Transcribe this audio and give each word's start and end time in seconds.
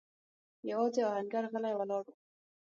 يواځې 0.69 1.01
آهنګر 1.09 1.43
غلی 1.51 1.73
ولاړ 1.75 2.03
و. 2.09 2.15